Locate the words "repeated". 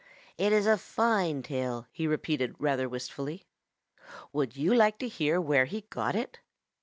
2.07-2.55